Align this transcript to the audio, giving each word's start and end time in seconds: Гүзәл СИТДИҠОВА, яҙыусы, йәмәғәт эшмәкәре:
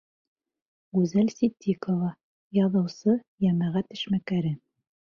Гүзәл 0.99 1.29
СИТДИҠОВА, 1.35 2.11
яҙыусы, 2.63 3.19
йәмәғәт 3.47 3.97
эшмәкәре: 3.99 4.61